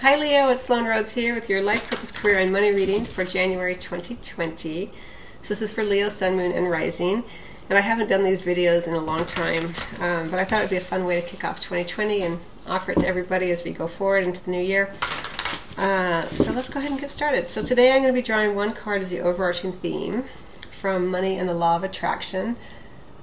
[0.00, 3.24] Hi Leo, it's Sloan Rhodes here with your Life Purpose Career and Money reading for
[3.24, 4.90] January 2020.
[5.40, 7.24] So this is for Leo, Sun, Moon, and Rising.
[7.70, 9.64] And I haven't done these videos in a long time,
[10.00, 12.38] um, but I thought it would be a fun way to kick off 2020 and
[12.66, 14.92] offer it to everybody as we go forward into the new year.
[15.78, 17.48] Uh, so let's go ahead and get started.
[17.48, 20.24] So today I'm going to be drawing one card as the overarching theme
[20.70, 22.56] from Money and the Law of Attraction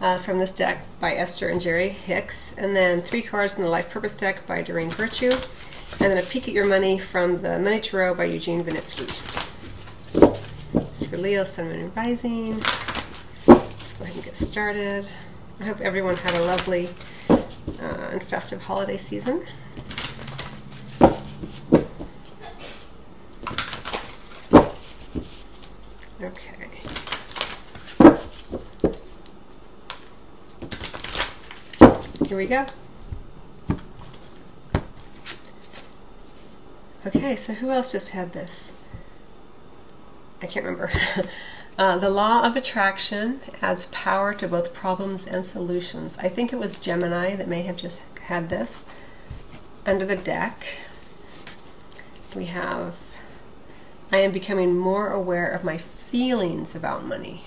[0.02, 3.70] uh, from this deck by Esther and Jerry Hicks, and then three cards in the
[3.70, 5.32] Life Purpose deck by Doreen Virtue,
[6.00, 9.10] and then a peek at your money from the Money Tarot by Eugene Vinitsky.
[10.76, 12.56] It's for Leo, Sun, Moon, and Rising.
[13.48, 15.08] Let's go ahead and get started.
[15.60, 16.90] I hope everyone had a lovely
[17.30, 19.44] uh, and festive holiday season.
[26.22, 26.82] Okay.
[32.28, 32.66] Here we go.
[37.06, 38.74] Okay, so who else just had this?
[40.42, 40.90] I can't remember.
[41.78, 46.18] uh, the law of attraction adds power to both problems and solutions.
[46.20, 48.86] I think it was Gemini that may have just had this.
[49.86, 50.78] Under the deck,
[52.36, 52.96] we have
[54.14, 57.46] I am becoming more aware of my feelings about money.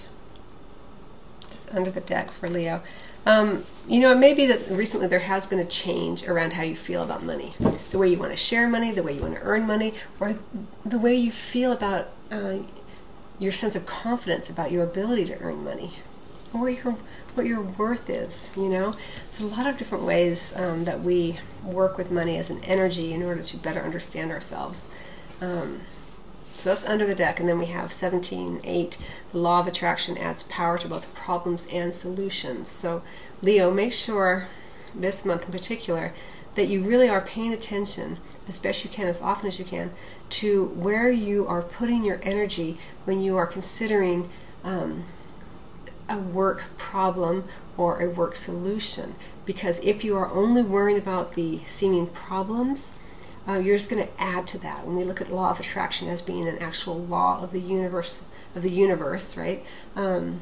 [1.49, 2.83] Just under the deck for Leo.
[3.27, 6.63] Um, you know, it may be that recently there has been a change around how
[6.63, 7.53] you feel about money.
[7.91, 10.37] The way you want to share money, the way you want to earn money, or
[10.85, 12.59] the way you feel about uh,
[13.39, 15.95] your sense of confidence about your ability to earn money,
[16.55, 16.93] or your,
[17.35, 18.95] what your worth is, you know?
[19.31, 23.13] There's a lot of different ways um, that we work with money as an energy
[23.13, 24.89] in order to better understand ourselves.
[25.41, 25.81] Um,
[26.57, 27.39] so that's under the deck.
[27.39, 28.97] And then we have 17.8.
[29.33, 32.69] The law of attraction adds power to both problems and solutions.
[32.71, 33.03] So,
[33.43, 34.49] Leo, make sure
[34.95, 36.13] this month in particular
[36.55, 39.93] that you really are paying attention as best you can, as often as you can,
[40.31, 44.29] to where you are putting your energy when you are considering
[44.65, 45.05] um,
[46.09, 47.45] a work problem
[47.77, 49.15] or a work solution.
[49.45, 52.97] Because if you are only worrying about the seeming problems,
[53.49, 54.87] uh, you're just going to add to that.
[54.87, 58.25] When we look at law of attraction as being an actual law of the universe,
[58.55, 59.65] of the universe, right?
[59.95, 60.41] Um,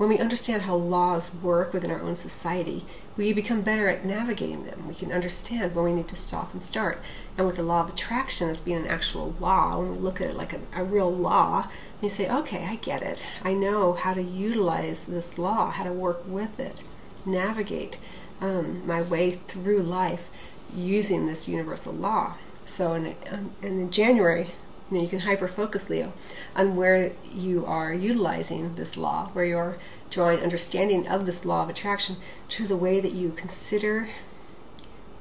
[0.00, 2.86] when we understand how laws work within our own society,
[3.18, 4.88] we become better at navigating them.
[4.88, 7.02] We can understand when we need to stop and start.
[7.36, 10.30] And with the law of attraction as being an actual law, when we look at
[10.30, 11.68] it like a, a real law,
[12.00, 13.26] you say, okay, I get it.
[13.44, 16.82] I know how to utilize this law, how to work with it,
[17.26, 17.98] navigate
[18.40, 20.30] um, my way through life
[20.74, 22.34] using this universal law.
[22.64, 24.50] So in, um, in January,
[24.90, 26.12] you, know, you can hyper focus, Leo,
[26.54, 29.78] on where you are utilizing this law, where you're
[30.10, 32.16] drawing understanding of this law of attraction
[32.48, 34.08] to the way that you consider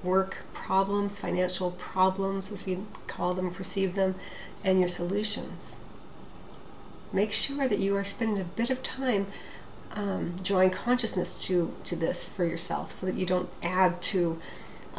[0.04, 4.16] work problems, financial problems, as we call them, perceive them,
[4.64, 5.78] and your solutions.
[7.12, 9.28] Make sure that you are spending a bit of time
[9.96, 14.40] um, drawing consciousness to, to this for yourself so that you don't add to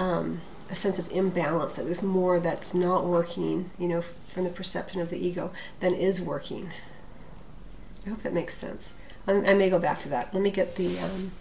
[0.00, 0.40] um,
[0.70, 5.00] a sense of imbalance, that there's more that's not working, you know, from the perception
[5.00, 6.70] of the ego than is working.
[8.06, 8.94] I hope that makes sense.
[9.26, 10.32] I, I may go back to that.
[10.32, 10.98] Let me get the.
[10.98, 11.32] Um,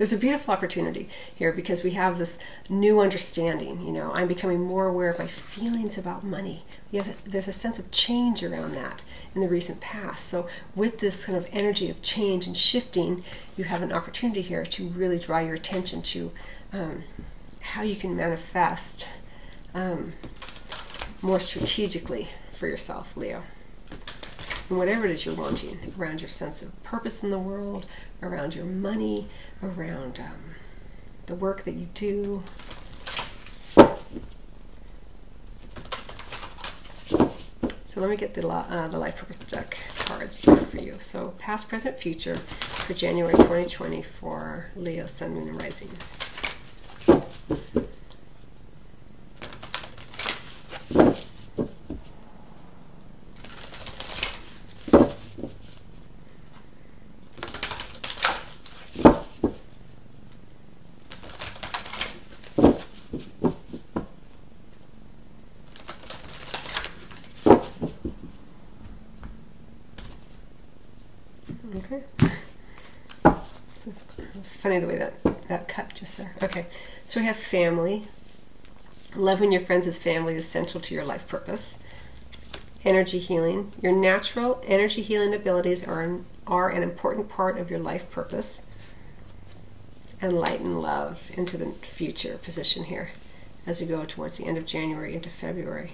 [0.00, 2.38] there's a beautiful opportunity here because we have this
[2.70, 3.86] new understanding.
[3.86, 6.62] You know, I'm becoming more aware of my feelings about money.
[6.90, 10.24] We have there's a sense of change around that in the recent past.
[10.24, 13.22] So with this kind of energy of change and shifting,
[13.58, 16.32] you have an opportunity here to really draw your attention to
[16.72, 17.02] um,
[17.60, 19.06] how you can manifest
[19.74, 20.12] um,
[21.20, 23.42] more strategically for yourself, Leo
[24.76, 27.86] whatever it is you're wanting around your sense of purpose in the world,
[28.22, 29.26] around your money,
[29.62, 30.54] around um,
[31.26, 32.42] the work that you do.
[37.88, 40.96] So let me get the, uh, the Life Purpose deck cards for you.
[41.00, 45.88] So past, present, future for January 2020 for Leo, Sun, Moon, and Rising.
[71.76, 72.02] Okay.
[73.74, 73.92] So,
[74.34, 76.32] it's funny the way that that cut just there.
[76.42, 76.66] Okay.
[77.06, 78.04] So we have family.
[79.16, 81.82] Loving your friends as family is central to your life purpose.
[82.84, 83.72] Energy healing.
[83.82, 88.62] Your natural energy healing abilities are an, are an important part of your life purpose.
[90.22, 93.10] and light and love into the future position here
[93.66, 95.92] as we go towards the end of January into February.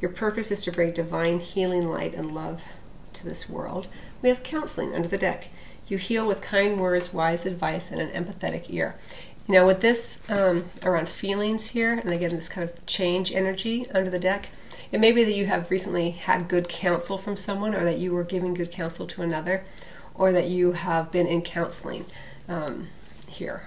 [0.00, 2.62] Your purpose is to bring divine healing light and love
[3.12, 3.86] to this world.
[4.22, 5.48] We have counseling under the deck.
[5.88, 8.96] You heal with kind words, wise advice, and an empathetic ear.
[9.46, 13.86] You know, with this um, around feelings here, and again, this kind of change energy
[13.90, 14.48] under the deck,
[14.90, 18.14] it may be that you have recently had good counsel from someone, or that you
[18.14, 19.64] were giving good counsel to another,
[20.14, 22.06] or that you have been in counseling
[22.48, 22.86] um,
[23.28, 23.64] here,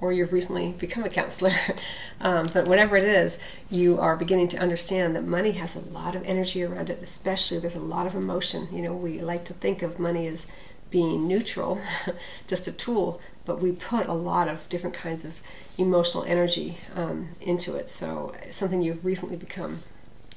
[0.00, 1.52] or you've recently become a counselor.
[2.20, 6.14] um, but whatever it is, you are beginning to understand that money has a lot
[6.14, 8.68] of energy around it, especially there's a lot of emotion.
[8.70, 10.46] You know, we like to think of money as
[10.90, 11.80] being neutral,
[12.46, 15.40] just a tool, but we put a lot of different kinds of
[15.76, 17.88] emotional energy um, into it.
[17.88, 19.80] So something you've recently become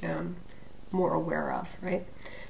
[0.04, 0.36] um,
[0.92, 2.04] more aware of, right?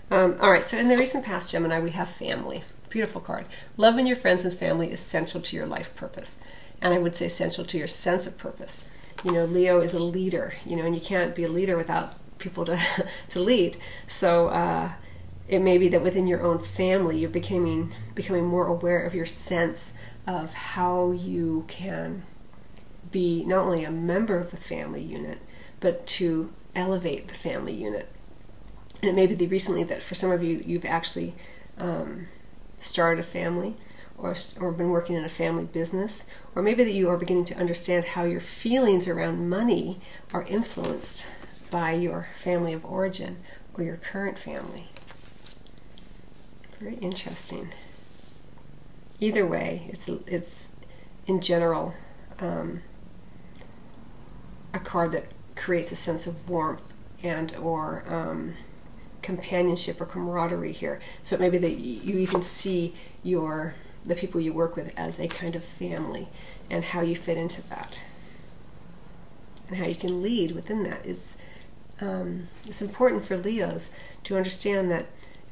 [0.10, 2.64] Um, all right, so in the recent past, Gemini, we have family.
[2.90, 3.46] Beautiful card.
[3.78, 6.40] Loving your friends and family is central to your life purpose.
[6.82, 8.90] And I would say essential to your sense of purpose.
[9.24, 12.16] You know, Leo is a leader, you know, and you can't be a leader without
[12.40, 12.78] people to,
[13.30, 13.78] to lead.
[14.08, 14.92] So uh,
[15.52, 19.26] it may be that within your own family, you're becoming, becoming more aware of your
[19.26, 19.94] sense
[20.26, 22.24] of how you can
[23.12, 25.40] be not only a member of the family unit,
[25.82, 28.08] but to elevate the family unit.
[29.02, 31.34] And it may be recently that for some of you, you've actually
[31.78, 32.28] um,
[32.78, 33.76] started a family
[34.18, 37.58] or, or been working in a family business, or maybe that you are beginning to
[37.58, 40.00] understand how your feelings around money
[40.34, 41.28] are influenced
[41.72, 43.38] by your family of origin
[43.74, 44.88] or your current family.
[46.82, 47.70] Very interesting
[49.22, 50.70] either way, it's it's
[51.28, 51.94] in general
[52.42, 52.82] um,
[54.74, 55.26] a card that
[55.56, 56.94] creates a sense of warmth
[57.24, 58.56] and or um,
[59.22, 61.00] companionship or camaraderie here.
[61.24, 65.20] So it may be that you even see your the people you work with as
[65.20, 66.28] a kind of family
[66.72, 68.02] and how you fit into that
[69.68, 71.38] and how you can lead within that is
[72.02, 73.94] um, it's important for Leos
[74.24, 75.06] to understand that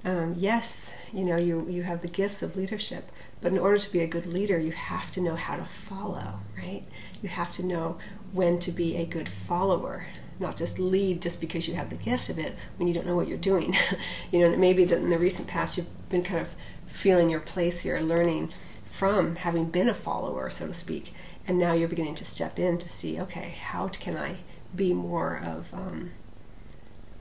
[0.06, 3.12] um, yes, you know you you have the gifts of leadership,
[3.42, 6.40] but in order to be a good leader, you have to know how to follow,
[6.58, 6.84] right?
[7.22, 7.98] You have to know
[8.32, 10.08] when to be a good follower,
[10.40, 13.16] not just lead just because you have the gift of it when you don't know
[13.16, 13.74] what you're doing.
[14.32, 16.56] you know, maybe that in the recent past you've been kind of
[16.88, 18.50] feeling your place here, learning
[18.86, 21.14] from having been a follower, so to speak,
[21.48, 24.38] and now you're beginning to step in to see, okay, how can I
[24.76, 26.12] be more of um,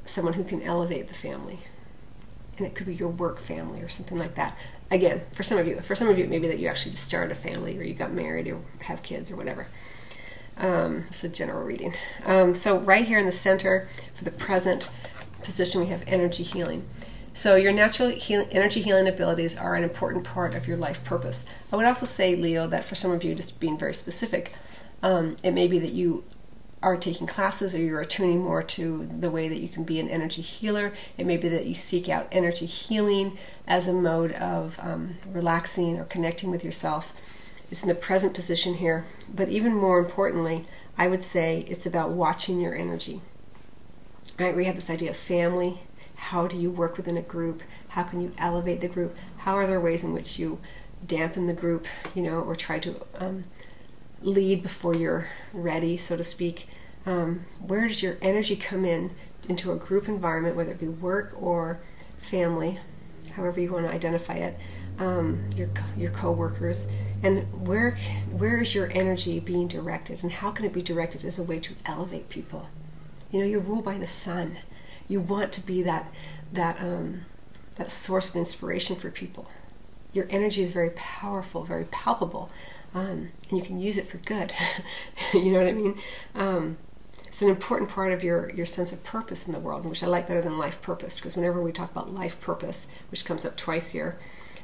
[0.05, 1.61] someone who can elevate the family?
[2.59, 4.57] And it could be your work family or something like that
[4.91, 7.33] again, for some of you, for some of you, maybe that you actually just started
[7.33, 9.67] a family or you got married or have kids or whatever.
[10.57, 11.95] Um, it's a general reading.
[12.25, 14.91] Um, so right here in the center, for the present
[15.43, 16.85] position, we have energy healing.
[17.33, 21.47] So your natural heal- energy healing abilities are an important part of your life purpose.
[21.73, 24.53] I would also say, Leo, that for some of you, just being very specific,
[25.03, 26.25] um, it may be that you
[26.83, 30.09] are taking classes or you're attuning more to the way that you can be an
[30.09, 30.93] energy healer.
[31.17, 33.37] It may be that you seek out energy healing
[33.67, 37.21] as a mode of um, relaxing or connecting with yourself.
[37.71, 39.05] It's in the present position here.
[39.33, 40.65] But even more importantly,
[40.97, 43.21] I would say it's about watching your energy.
[44.39, 44.57] Right?
[44.57, 45.81] We have this idea of family.
[46.15, 47.63] How do you work within a group?
[47.91, 49.17] How can you elevate the group?
[49.39, 50.61] How are there ways in which you
[51.05, 53.45] dampen the group, you know, or try to um,
[54.23, 56.69] lead before you're ready, so to speak.
[57.07, 59.13] Um, where does your energy come in
[59.49, 61.81] into a group environment, whether it be work or
[62.19, 62.79] family,
[63.35, 64.59] however you want to identify it,
[64.99, 66.89] um, your your coworkers,
[67.23, 67.93] and where
[68.31, 71.61] where is your energy being directed, and how can it be directed as a way
[71.61, 72.69] to elevate people?
[73.31, 74.59] You know, you're ruled by the sun.
[75.07, 76.13] You want to be that
[76.53, 77.23] that um,
[77.77, 79.49] that source of inspiration for people.
[80.13, 82.51] Your energy is very powerful, very palpable
[82.95, 84.53] um, and you can use it for good.
[85.35, 85.99] you know what I mean?
[86.35, 86.77] Um,
[87.27, 90.07] it's an important part of your, your sense of purpose in the world, which I
[90.07, 93.57] like better than life purpose, because whenever we talk about life purpose, which comes up
[93.57, 94.19] twice here,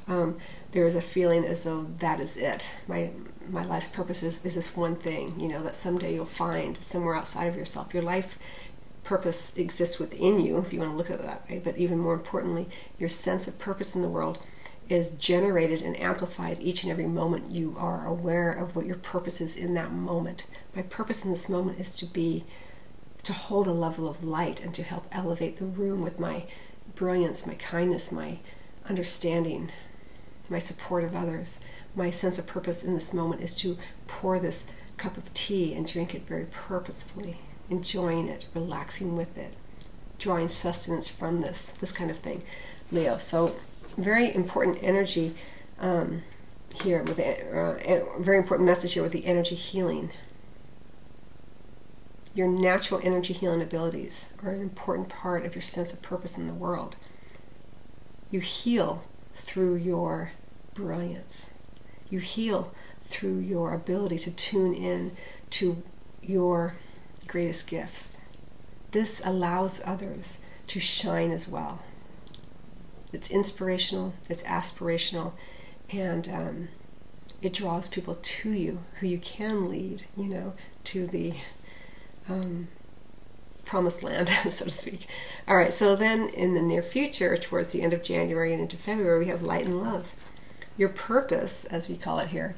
[0.09, 0.39] um,
[0.73, 2.69] there is a feeling as though that is it.
[2.89, 3.11] My
[3.51, 7.15] my life's purpose is, is this one thing, you know, that someday you'll find somewhere
[7.15, 7.93] outside of yourself.
[7.93, 8.39] Your life
[9.05, 11.99] purpose exists within you, if you want to look at it that way, but even
[11.99, 12.67] more importantly,
[12.99, 14.39] your sense of purpose in the world
[14.89, 19.41] is generated and amplified each and every moment you are aware of what your purpose
[19.41, 20.47] is in that moment.
[20.77, 22.45] My purpose in this moment is to be,
[23.23, 26.45] to hold a level of light and to help elevate the room with my
[26.95, 28.39] brilliance, my kindness, my
[28.89, 29.71] understanding,
[30.49, 31.61] my support of others.
[31.97, 35.87] My sense of purpose in this moment is to pour this cup of tea and
[35.87, 37.39] drink it very purposefully,
[37.71, 39.55] enjoying it, relaxing with it,
[40.19, 42.43] drawing sustenance from this, this kind of thing.
[42.93, 43.19] Leo.
[43.19, 43.57] So
[43.97, 45.35] very important energy
[45.81, 46.23] um,
[46.83, 50.11] here with a uh, very important message here with the energy healing.
[52.35, 56.49] Your natural energy healing abilities are an important part of your sense of purpose in
[56.49, 56.97] the world.
[58.31, 60.33] You heal through your
[60.75, 61.51] brilliance.
[62.11, 62.75] You heal
[63.05, 65.13] through your ability to tune in
[65.51, 65.83] to
[66.23, 66.75] your
[67.29, 68.21] greatest gifts.
[68.91, 71.83] This allows others to shine as well.
[73.15, 75.33] It's inspirational, it's aspirational,
[75.93, 76.69] and um,
[77.41, 80.55] it draws people to you who you can lead, you know,
[80.85, 81.35] to the
[82.29, 82.69] um,
[83.65, 85.07] promised land, so to speak.
[85.47, 88.77] All right, so then in the near future, towards the end of January and into
[88.77, 90.15] February, we have light and love.
[90.77, 92.57] Your purpose, as we call it here,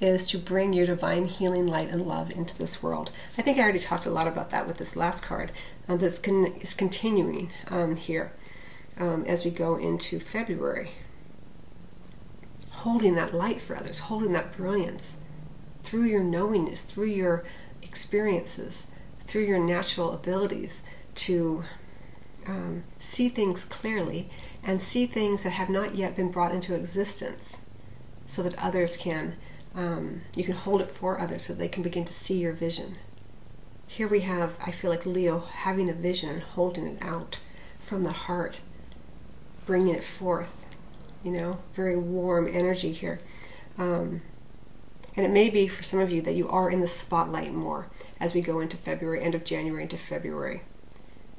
[0.00, 3.10] is to bring your divine healing light and love into this world.
[3.38, 5.50] I think I already talked a lot about that with this last card,
[5.88, 8.32] uh, but it's, con- it's continuing um, here
[8.98, 10.90] um, as we go into February.
[12.70, 15.18] Holding that light for others, holding that brilliance
[15.82, 17.44] through your knowingness, through your
[17.82, 20.82] experiences, through your natural abilities
[21.14, 21.64] to
[22.46, 24.28] um, see things clearly
[24.64, 27.60] and see things that have not yet been brought into existence
[28.26, 29.36] so that others can,
[29.74, 32.96] um, you can hold it for others so they can begin to see your vision.
[33.86, 37.38] Here we have, I feel like Leo having a vision and holding it out
[37.78, 38.60] from the heart,
[39.66, 40.62] bringing it forth.
[41.22, 43.18] You know, very warm energy here.
[43.78, 44.22] Um,
[45.16, 47.88] and it may be for some of you that you are in the spotlight more
[48.20, 50.62] as we go into February, end of January into February.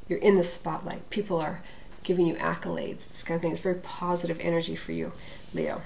[0.08, 1.10] You're in the spotlight.
[1.10, 1.62] People are
[2.04, 3.52] giving you accolades, this kind of thing.
[3.52, 5.12] It's very positive energy for you,
[5.54, 5.82] Leo.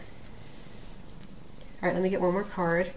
[1.82, 2.92] All right, let me get one more card.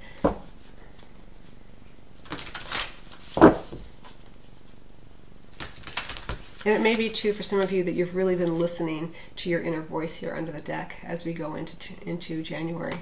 [6.64, 9.50] And it may be too for some of you that you've really been listening to
[9.50, 12.96] your inner voice here under the deck as we go into into January.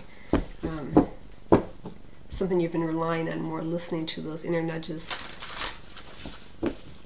[0.65, 1.07] Um,
[2.29, 5.09] something you've been relying on more, listening to those inner nudges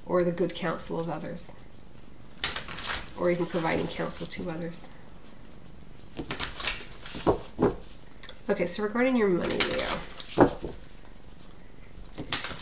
[0.05, 1.51] or the good counsel of others,
[3.19, 4.87] or even providing counsel to others.
[8.49, 10.16] Okay, so regarding your money, Leo.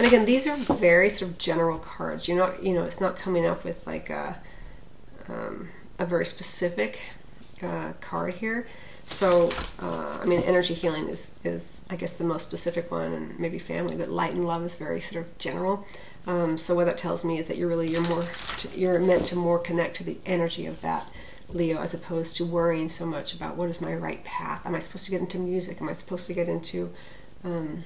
[0.06, 2.28] And again, these are very sort of general cards.
[2.28, 4.38] You're not, you know, it's not coming up with like a,
[5.28, 7.00] um, a very specific
[7.64, 8.68] uh, card here.
[9.08, 9.50] So,
[9.82, 13.58] uh, I mean, energy healing is, is, I guess, the most specific one, and maybe
[13.58, 13.96] family.
[13.96, 15.88] But light and love is very sort of general.
[16.28, 18.26] Um, so what that tells me is that you're really you're more
[18.58, 21.10] to, you're meant to more connect to the energy of that
[21.50, 24.68] Leo, as opposed to worrying so much about what is my right path.
[24.68, 25.82] Am I supposed to get into music?
[25.82, 26.94] Am I supposed to get into
[27.44, 27.86] um,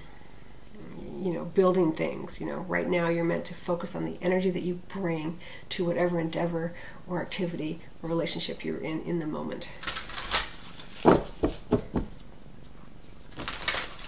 [1.19, 2.39] you know, building things.
[2.39, 5.37] You know, right now you're meant to focus on the energy that you bring
[5.69, 6.73] to whatever endeavor
[7.07, 9.69] or activity or relationship you're in in the moment.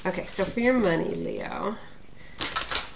[0.03, 1.75] Okay, so for your money, Leo,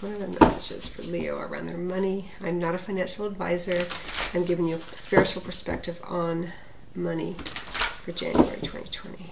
[0.02, 2.32] what are the messages for Leo around their money?
[2.42, 3.86] I'm not a financial advisor.
[4.34, 6.52] I'm giving you a spiritual perspective on
[6.96, 9.32] money for January 2020.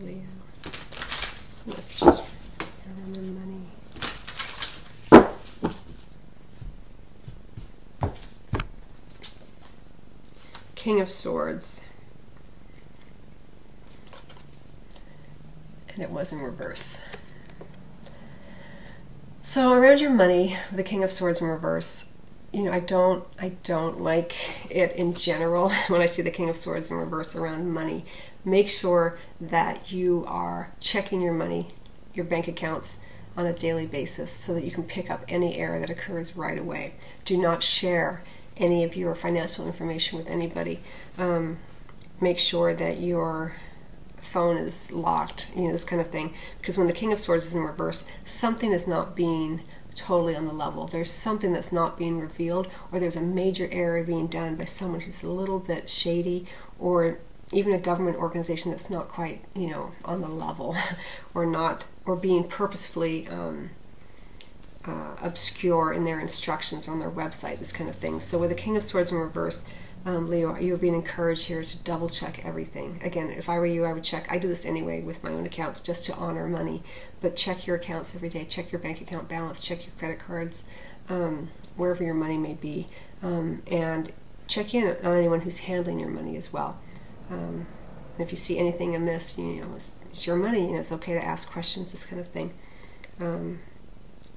[0.00, 0.22] Leo,
[1.52, 2.20] some messages
[2.86, 3.62] around their money.
[10.74, 11.86] King of Swords.
[15.92, 17.06] And it was in reverse.
[19.42, 22.10] So around your money, the King of Swords in reverse,
[22.52, 24.34] you know, I don't I don't like
[24.70, 28.04] it in general when I see the King of Swords in reverse around money.
[28.44, 31.68] Make sure that you are checking your money,
[32.14, 33.00] your bank accounts
[33.36, 36.58] on a daily basis so that you can pick up any error that occurs right
[36.58, 36.94] away.
[37.24, 38.22] Do not share
[38.62, 40.80] any of your financial information with anybody.
[41.18, 41.58] Um,
[42.20, 43.56] make sure that your
[44.18, 46.32] phone is locked, you know, this kind of thing.
[46.60, 49.60] Because when the King of Swords is in reverse, something is not being
[49.94, 50.86] totally on the level.
[50.86, 55.00] There's something that's not being revealed, or there's a major error being done by someone
[55.00, 56.46] who's a little bit shady,
[56.78, 57.18] or
[57.52, 60.74] even a government organization that's not quite, you know, on the level,
[61.34, 63.70] or not, or being purposefully um,
[64.84, 68.20] uh, obscure in their instructions or on their website, this kind of thing.
[68.20, 69.68] So with the King of Swords in reverse,
[70.04, 73.00] um, Leo, you're being encouraged here to double check everything.
[73.04, 74.26] Again, if I were you, I would check.
[74.30, 76.82] I do this anyway with my own accounts just to honor money,
[77.20, 78.44] but check your accounts every day.
[78.44, 79.62] Check your bank account balance.
[79.62, 80.68] Check your credit cards,
[81.08, 82.88] um, wherever your money may be,
[83.22, 84.10] um, and
[84.48, 86.78] check in on anyone who's handling your money as well.
[87.30, 87.66] Um,
[88.18, 90.66] if you see anything amiss, you know it's, it's, your money.
[90.66, 91.92] Know it's okay to ask questions.
[91.92, 92.52] This kind of thing.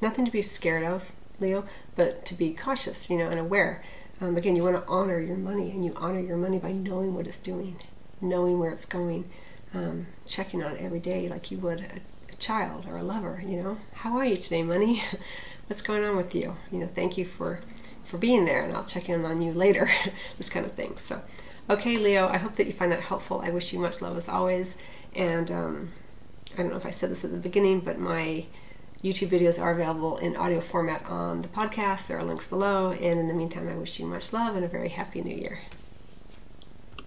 [0.01, 3.09] Nothing to be scared of, Leo, but to be cautious.
[3.09, 3.83] You know and aware
[4.21, 7.13] Um, again, you want to honor your money, and you honor your money by knowing
[7.13, 7.75] what it's doing,
[8.21, 9.25] knowing where it's going,
[9.73, 11.99] um, checking on it every day like you would a,
[12.31, 13.43] a child or a lover.
[13.45, 15.03] You know, how are you today, money?
[15.67, 16.55] What's going on with you?
[16.71, 17.59] You know, thank you for
[18.05, 19.89] for being there, and I'll check in on you later.
[20.37, 20.95] this kind of thing.
[20.97, 21.21] So,
[21.69, 23.41] okay, Leo, I hope that you find that helpful.
[23.43, 24.77] I wish you much love as always,
[25.15, 25.91] and um,
[26.53, 28.45] I don't know if I said this at the beginning, but my
[29.05, 32.07] YouTube videos are available in audio format on the podcast.
[32.07, 32.91] There are links below.
[32.91, 35.59] And in the meantime, I wish you much love and a very happy new year.